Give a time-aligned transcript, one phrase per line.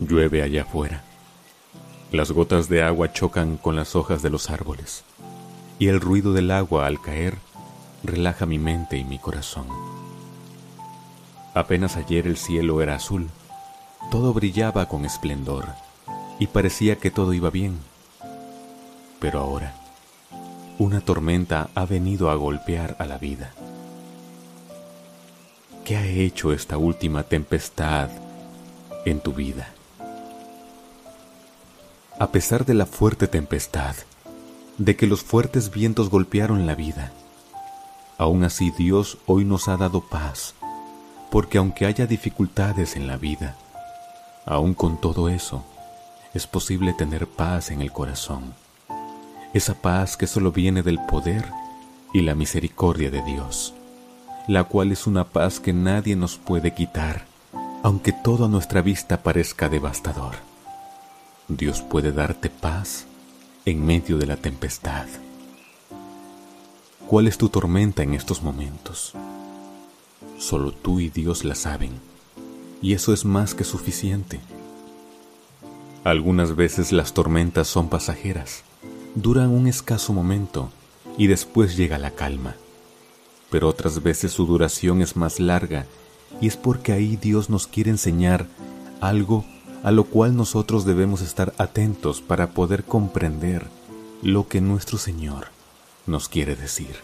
[0.00, 1.04] Llueve allá afuera.
[2.12, 5.04] Las gotas de agua chocan con las hojas de los árboles
[5.78, 7.38] y el ruido del agua al caer
[8.02, 9.66] relaja mi mente y mi corazón.
[11.54, 13.28] Apenas ayer el cielo era azul,
[14.10, 15.66] todo brillaba con esplendor
[16.38, 17.78] y parecía que todo iba bien.
[19.18, 19.74] Pero ahora,
[20.78, 23.52] una tormenta ha venido a golpear a la vida.
[25.86, 28.10] ¿Qué ha hecho esta última tempestad
[29.06, 29.68] en tu vida?
[32.18, 33.94] A pesar de la fuerte tempestad,
[34.78, 37.12] de que los fuertes vientos golpearon la vida,
[38.18, 40.54] aún así Dios hoy nos ha dado paz,
[41.30, 43.56] porque aunque haya dificultades en la vida,
[44.44, 45.64] aún con todo eso,
[46.34, 48.54] es posible tener paz en el corazón
[49.56, 51.50] esa paz que solo viene del poder
[52.12, 53.74] y la misericordia de Dios,
[54.46, 57.24] la cual es una paz que nadie nos puede quitar,
[57.82, 60.45] aunque todo a nuestra vista parezca devastador.
[61.48, 63.06] Dios puede darte paz
[63.66, 65.06] en medio de la tempestad.
[67.06, 69.12] ¿Cuál es tu tormenta en estos momentos?
[70.38, 71.92] Solo tú y Dios la saben,
[72.82, 74.40] y eso es más que suficiente.
[76.02, 78.64] Algunas veces las tormentas son pasajeras,
[79.14, 80.70] duran un escaso momento
[81.16, 82.56] y después llega la calma.
[83.50, 85.86] Pero otras veces su duración es más larga
[86.40, 88.48] y es porque ahí Dios nos quiere enseñar
[89.00, 89.44] algo
[89.86, 93.68] a lo cual nosotros debemos estar atentos para poder comprender
[94.20, 95.46] lo que nuestro Señor
[96.06, 96.96] nos quiere decir.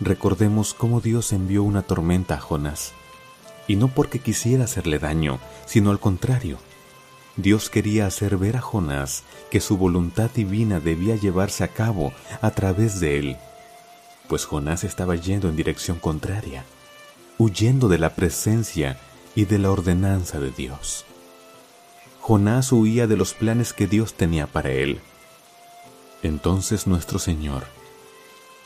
[0.00, 2.94] Recordemos cómo Dios envió una tormenta a Jonás,
[3.68, 6.58] y no porque quisiera hacerle daño, sino al contrario,
[7.36, 12.50] Dios quería hacer ver a Jonás que su voluntad divina debía llevarse a cabo a
[12.50, 13.36] través de él,
[14.28, 16.64] pues Jonás estaba yendo en dirección contraria,
[17.38, 18.98] huyendo de la presencia
[19.36, 21.06] y de la ordenanza de Dios.
[22.26, 25.00] Jonás huía de los planes que Dios tenía para él.
[26.24, 27.62] Entonces nuestro Señor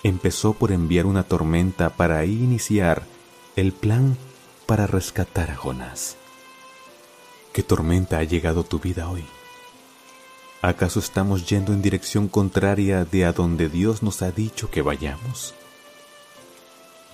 [0.02, 3.02] empezó por enviar una tormenta para iniciar
[3.56, 4.16] el plan
[4.64, 6.16] para rescatar a Jonás.
[7.52, 9.26] ¿Qué tormenta ha llegado a tu vida hoy?
[10.62, 15.52] ¿Acaso estamos yendo en dirección contraria de a donde Dios nos ha dicho que vayamos?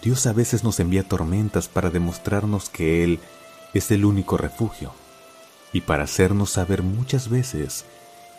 [0.00, 3.18] Dios a veces nos envía tormentas para demostrarnos que Él
[3.74, 4.92] es el único refugio
[5.76, 7.84] y para hacernos saber muchas veces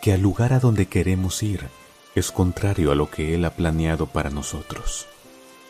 [0.01, 1.67] que al lugar a donde queremos ir
[2.15, 5.05] es contrario a lo que Él ha planeado para nosotros.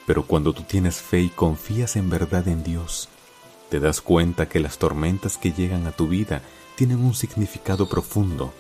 [0.05, 3.09] Pero cuando tú tienes fe y confías en verdad en Dios,
[3.69, 6.41] te das cuenta que las tormentas que llegan a tu vida
[6.77, 8.53] tienen un significado profundo.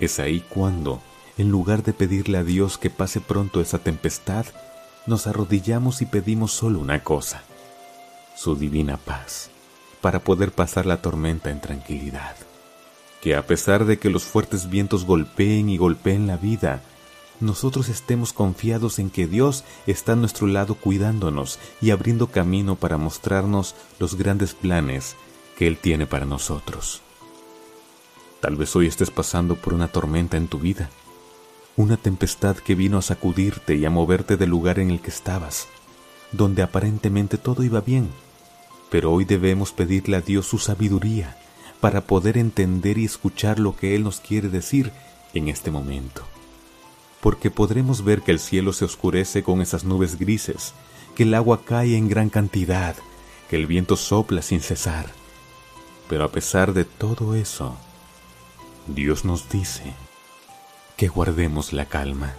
[0.00, 1.02] Es ahí cuando,
[1.36, 4.46] en lugar de pedirle a Dios que pase pronto esa tempestad,
[5.06, 7.42] nos arrodillamos y pedimos solo una cosa,
[8.34, 9.50] su divina paz,
[10.06, 12.36] para poder pasar la tormenta en tranquilidad.
[13.20, 16.80] Que a pesar de que los fuertes vientos golpeen y golpeen la vida,
[17.40, 22.98] nosotros estemos confiados en que Dios está a nuestro lado cuidándonos y abriendo camino para
[22.98, 25.16] mostrarnos los grandes planes
[25.58, 27.02] que Él tiene para nosotros.
[28.40, 30.88] Tal vez hoy estés pasando por una tormenta en tu vida,
[31.74, 35.66] una tempestad que vino a sacudirte y a moverte del lugar en el que estabas,
[36.30, 38.08] donde aparentemente todo iba bien,
[38.90, 41.36] pero hoy debemos pedirle a Dios su sabiduría
[41.80, 44.92] para poder entender y escuchar lo que Él nos quiere decir
[45.34, 46.24] en este momento
[47.26, 50.74] porque podremos ver que el cielo se oscurece con esas nubes grises,
[51.16, 52.94] que el agua cae en gran cantidad,
[53.50, 55.06] que el viento sopla sin cesar.
[56.08, 57.76] Pero a pesar de todo eso,
[58.86, 59.92] Dios nos dice
[60.96, 62.34] que guardemos la calma,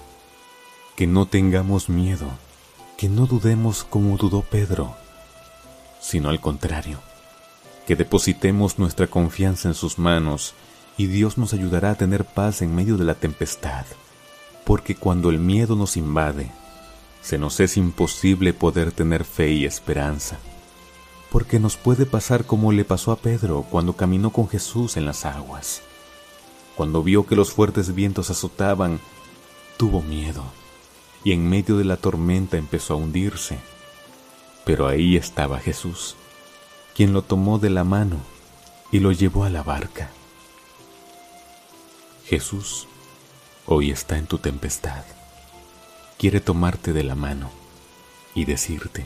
[0.95, 2.29] que no tengamos miedo,
[2.97, 4.95] que no dudemos como dudó Pedro,
[6.07, 6.99] sino al contrario,
[7.85, 10.53] que depositemos nuestra confianza en sus manos
[10.97, 13.85] y Dios nos ayudará a tener paz en medio de la tempestad
[14.67, 16.51] porque cuando el miedo nos invade,
[17.21, 20.39] se nos es imposible poder tener fe y esperanza,
[21.31, 25.23] porque nos puede pasar como le pasó a Pedro cuando caminó con Jesús en las
[25.23, 25.83] aguas.
[26.75, 28.99] Cuando vio que los fuertes vientos azotaban,
[29.77, 30.43] tuvo miedo
[31.23, 33.59] y en medio de la tormenta empezó a hundirse.
[34.67, 36.17] Pero ahí estaba Jesús,
[36.93, 38.17] quien lo tomó de la mano
[38.91, 40.09] y lo llevó a la barca.
[42.25, 42.85] Jesús
[43.65, 45.05] hoy está en tu tempestad.
[46.17, 47.49] Quiere tomarte de la mano
[48.35, 49.05] y decirte,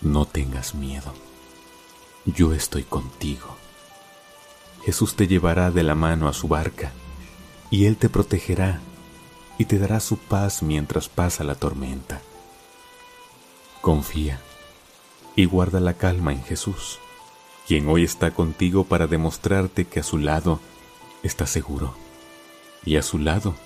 [0.00, 1.14] no tengas miedo,
[2.26, 3.56] yo estoy contigo.
[4.84, 6.90] Jesús te llevará de la mano a su barca
[7.70, 8.80] y Él te protegerá
[9.58, 12.20] y te dará su paz mientras pasa la tormenta.
[13.90, 14.38] Confía
[15.34, 17.00] y guarda la calma en Jesús,
[17.66, 20.60] quien hoy está contigo para demostrarte que a su lado
[21.24, 21.96] estás seguro
[22.84, 23.56] y a su lado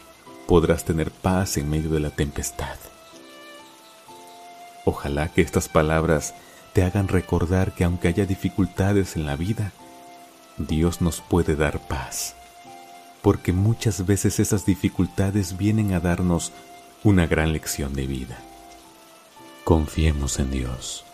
[0.49, 2.79] podrás tener paz en medio de la tempestad.
[4.87, 6.35] Ojalá que estas palabras
[6.73, 9.73] te hagan recordar que aunque haya dificultades en la vida,
[10.57, 12.35] Dios nos puede dar paz,
[13.21, 16.51] porque muchas veces esas dificultades vienen a darnos
[17.03, 18.39] una gran lección de vida.
[19.65, 21.07] Confiemos en Dios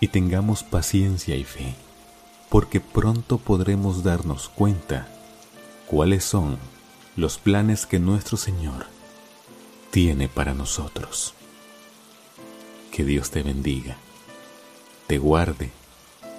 [0.00, 1.76] y tengamos paciencia y fe,
[2.48, 5.06] porque pronto podremos darnos cuenta
[5.86, 6.58] cuáles son
[7.14, 8.86] los planes que nuestro Señor
[9.92, 11.34] tiene para nosotros.
[12.90, 13.96] Que Dios te bendiga,
[15.06, 15.70] te guarde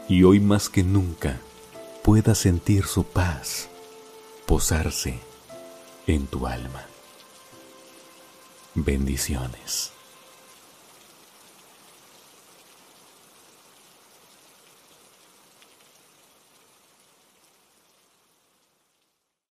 [0.09, 1.39] y hoy más que nunca
[2.03, 3.69] pueda sentir su paz
[4.45, 5.17] posarse
[6.07, 6.83] en tu alma.
[8.75, 9.93] Bendiciones.